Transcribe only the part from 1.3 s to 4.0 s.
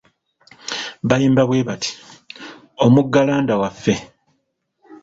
bwe bati, omugalanda waffe.